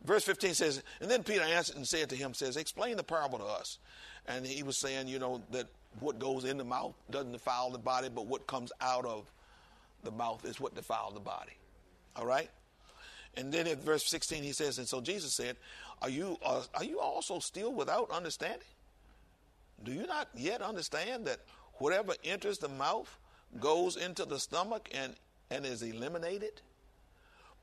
verse 0.04 0.24
15 0.24 0.54
says, 0.54 0.82
and 1.00 1.10
then 1.10 1.22
Peter 1.22 1.42
answered 1.42 1.76
and 1.76 1.86
said 1.86 2.10
to 2.10 2.16
him, 2.16 2.34
says, 2.34 2.56
explain 2.56 2.96
the 2.96 3.02
parable 3.02 3.38
to 3.38 3.44
us. 3.44 3.78
And 4.26 4.46
he 4.46 4.62
was 4.62 4.78
saying, 4.78 5.08
you 5.08 5.18
know, 5.18 5.42
that 5.52 5.68
what 6.00 6.18
goes 6.18 6.44
in 6.44 6.58
the 6.58 6.64
mouth 6.64 6.94
doesn't 7.10 7.32
defile 7.32 7.70
the 7.70 7.78
body, 7.78 8.08
but 8.14 8.26
what 8.26 8.46
comes 8.46 8.72
out 8.80 9.04
of 9.04 9.30
the 10.04 10.10
mouth 10.10 10.44
is 10.44 10.60
what 10.60 10.74
defiles 10.74 11.14
the 11.14 11.20
body. 11.20 11.52
All 12.16 12.26
right? 12.26 12.50
And 13.36 13.52
then 13.52 13.66
at 13.66 13.82
verse 13.82 14.04
16 14.06 14.42
he 14.42 14.52
says, 14.52 14.78
and 14.78 14.88
so 14.88 15.00
Jesus 15.00 15.32
said, 15.34 15.56
are 16.02 16.08
you, 16.08 16.36
uh, 16.44 16.62
are 16.74 16.84
you 16.84 17.00
also 17.00 17.38
still 17.38 17.72
without 17.72 18.10
understanding? 18.10 18.66
Do 19.84 19.92
you 19.92 20.06
not 20.06 20.28
yet 20.34 20.62
understand 20.62 21.26
that 21.26 21.40
whatever 21.74 22.14
enters 22.24 22.58
the 22.58 22.68
mouth 22.68 23.18
goes 23.60 23.96
into 23.96 24.24
the 24.24 24.38
stomach 24.38 24.88
and, 24.92 25.14
and 25.50 25.64
is 25.64 25.82
eliminated? 25.82 26.60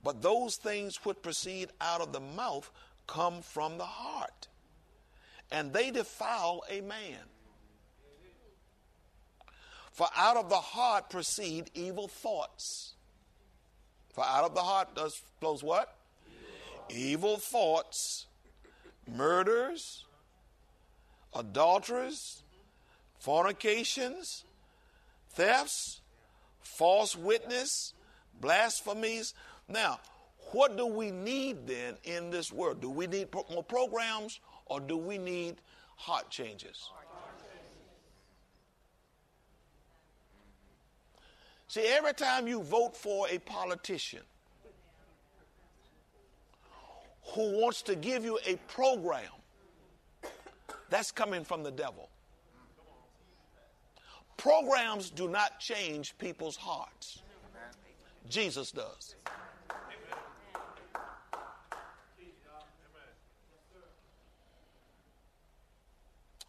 But 0.03 0.21
those 0.21 0.55
things 0.55 0.97
which 1.03 1.21
proceed 1.21 1.69
out 1.81 1.99
of 1.99 2.13
the 2.13 2.19
mouth 2.19 2.69
come 3.07 3.41
from 3.41 3.77
the 3.77 3.85
heart, 3.85 4.47
and 5.51 5.73
they 5.73 5.91
defile 5.91 6.63
a 6.69 6.81
man. 6.81 7.19
For 9.95 10.09
out 10.13 10.35
of 10.35 10.49
the 10.49 10.57
heart 10.57 11.09
proceed 11.09 11.71
evil 11.73 12.09
thoughts. 12.09 12.95
For 14.13 14.25
out 14.25 14.43
of 14.43 14.53
the 14.53 14.61
heart 14.61 14.93
does 14.93 15.21
flows 15.39 15.63
what? 15.63 15.95
Evil 16.89 17.37
thoughts, 17.37 18.25
murders, 19.09 20.03
adulteries, 21.33 22.43
fornications, 23.19 24.43
thefts, 25.29 26.01
false 26.59 27.15
witness, 27.15 27.93
blasphemies. 28.41 29.33
Now, 29.69 30.01
what 30.51 30.75
do 30.75 30.87
we 30.87 31.09
need 31.09 31.67
then 31.67 31.95
in 32.03 32.31
this 32.31 32.51
world? 32.51 32.81
Do 32.81 32.89
we 32.89 33.07
need 33.07 33.29
more 33.49 33.63
programs 33.63 34.41
or 34.65 34.81
do 34.81 34.97
we 34.97 35.17
need 35.17 35.55
heart 35.95 36.29
changes? 36.29 36.89
See, 41.75 41.87
every 41.87 42.13
time 42.13 42.47
you 42.47 42.63
vote 42.63 42.95
for 42.95 43.27
a 43.29 43.37
politician 43.37 44.21
who 47.33 47.59
wants 47.59 47.81
to 47.81 47.97
give 47.97 48.23
you 48.23 48.39
a 48.47 48.55
program, 48.69 49.29
that's 50.89 51.11
coming 51.11 51.43
from 51.43 51.63
the 51.63 51.71
devil. 51.71 52.07
Programs 54.37 55.09
do 55.09 55.27
not 55.27 55.59
change 55.59 56.17
people's 56.17 56.55
hearts. 56.55 57.23
Jesus 58.29 58.71
does. 58.71 59.15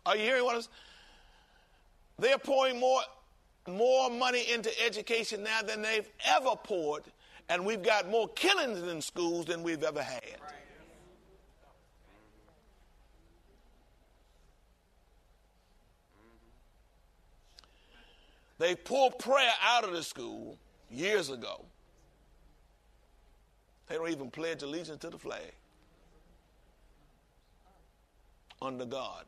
Are 0.06 0.16
you 0.16 0.22
hearing 0.22 0.44
what 0.44 0.54
I'm 0.54 0.62
They're 2.16 2.38
pouring 2.38 2.78
more, 2.78 3.00
more 3.68 4.10
money 4.10 4.44
into 4.52 4.70
education 4.84 5.42
now 5.42 5.62
than 5.62 5.82
they've 5.82 6.08
ever 6.26 6.56
poured, 6.62 7.04
and 7.48 7.64
we've 7.64 7.82
got 7.82 8.08
more 8.08 8.28
killings 8.28 8.82
in 8.82 9.00
schools 9.00 9.46
than 9.46 9.62
we've 9.62 9.82
ever 9.82 10.02
had. 10.02 10.22
They 18.58 18.74
pulled 18.74 19.18
prayer 19.18 19.52
out 19.62 19.84
of 19.84 19.92
the 19.92 20.02
school 20.02 20.58
years 20.90 21.30
ago. 21.30 21.66
They 23.88 23.96
don't 23.96 24.08
even 24.08 24.30
pledge 24.30 24.62
allegiance 24.62 25.00
to 25.00 25.10
the 25.10 25.18
flag 25.18 25.52
under 28.60 28.86
God. 28.86 29.24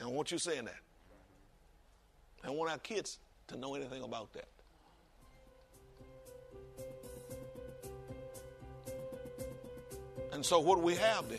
And 0.00 0.10
want 0.10 0.32
you 0.32 0.38
saying 0.38 0.64
that. 0.64 0.83
I 2.46 2.50
want 2.50 2.70
our 2.70 2.78
kids 2.78 3.18
to 3.48 3.56
know 3.56 3.74
anything 3.74 4.02
about 4.02 4.32
that. 4.34 4.48
And 10.32 10.44
so, 10.44 10.58
what 10.60 10.76
do 10.76 10.82
we 10.82 10.96
have 10.96 11.28
then? 11.28 11.38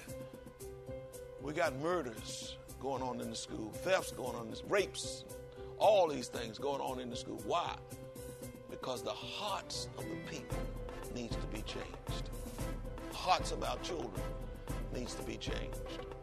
We 1.41 1.53
got 1.53 1.75
murders 1.79 2.57
going 2.79 3.03
on 3.03 3.19
in 3.21 3.29
the 3.29 3.35
school, 3.35 3.71
thefts 3.71 4.11
going 4.11 4.35
on, 4.35 4.51
rapes, 4.67 5.25
all 5.77 6.07
these 6.07 6.27
things 6.27 6.57
going 6.57 6.81
on 6.81 6.99
in 6.99 7.09
the 7.09 7.15
school. 7.15 7.41
Why? 7.45 7.75
Because 8.69 9.03
the 9.03 9.11
hearts 9.11 9.89
of 9.97 10.05
the 10.05 10.15
people 10.31 10.57
needs 11.13 11.35
to 11.35 11.47
be 11.47 11.61
changed. 11.63 12.29
Hearts 13.13 13.51
of 13.51 13.63
our 13.63 13.77
children 13.79 14.11
needs 14.93 15.13
to 15.15 15.23
be 15.23 15.37
changed. 15.37 16.14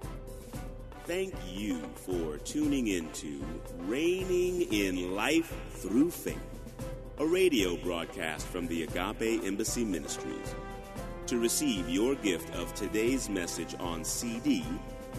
Thank 1.07 1.35
you 1.51 1.81
for 2.07 2.37
tuning 2.39 2.87
into 2.87 3.45
Reigning 3.81 4.63
in 4.73 5.17
Life 5.17 5.53
Through 5.73 6.13
Faith, 6.13 6.39
a 7.19 7.27
radio 7.27 7.77
broadcast 7.77 8.47
from 8.47 8.69
the 8.69 8.85
Agape 8.85 9.45
Embassy 9.45 9.85
Ministries. 9.85 10.55
To 11.27 11.41
receive 11.41 11.89
your 11.89 12.15
gift 12.15 12.55
of 12.55 12.73
today's 12.75 13.29
message 13.29 13.75
on 13.81 14.05
CD, 14.05 14.65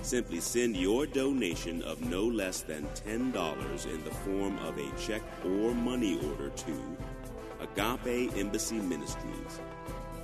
simply 0.03 0.39
send 0.39 0.77
your 0.77 1.05
donation 1.05 1.81
of 1.81 2.01
no 2.01 2.23
less 2.23 2.61
than 2.61 2.87
$10 3.05 3.85
in 3.85 4.03
the 4.05 4.11
form 4.11 4.57
of 4.59 4.77
a 4.77 4.89
check 4.97 5.21
or 5.43 5.73
money 5.73 6.17
order 6.29 6.49
to 6.49 6.97
Agape 7.59 8.37
Embassy 8.37 8.79
Ministries, 8.79 9.59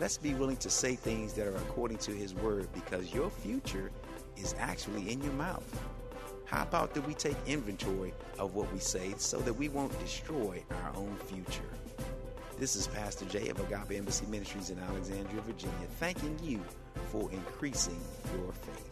Let's 0.00 0.16
be 0.16 0.34
willing 0.34 0.56
to 0.58 0.70
say 0.70 0.94
things 0.94 1.32
that 1.34 1.46
are 1.46 1.56
according 1.56 1.98
to 1.98 2.12
His 2.12 2.34
Word 2.34 2.68
because 2.72 3.12
your 3.12 3.30
future 3.30 3.90
is 4.36 4.54
actually 4.58 5.10
in 5.10 5.22
your 5.22 5.32
mouth. 5.32 5.87
How 6.48 6.62
about 6.62 6.94
that 6.94 7.06
we 7.06 7.12
take 7.12 7.36
inventory 7.46 8.14
of 8.38 8.54
what 8.54 8.72
we 8.72 8.78
say 8.78 9.14
so 9.18 9.38
that 9.40 9.52
we 9.52 9.68
won't 9.68 9.96
destroy 10.00 10.64
our 10.82 10.96
own 10.96 11.14
future? 11.26 11.68
This 12.58 12.74
is 12.74 12.86
Pastor 12.86 13.26
Jay 13.26 13.50
of 13.50 13.60
Agape 13.60 13.98
Embassy 13.98 14.24
Ministries 14.30 14.70
in 14.70 14.78
Alexandria, 14.78 15.42
Virginia, 15.42 15.86
thanking 16.00 16.38
you 16.42 16.58
for 17.12 17.30
increasing 17.32 18.00
your 18.34 18.52
faith. 18.52 18.87